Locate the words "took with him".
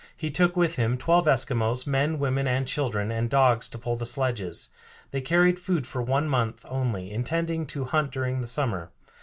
0.31-0.97